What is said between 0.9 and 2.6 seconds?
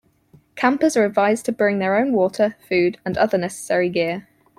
are advised to bring their own water,